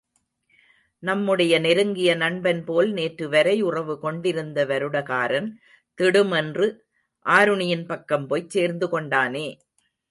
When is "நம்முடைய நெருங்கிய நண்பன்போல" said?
1.03-2.85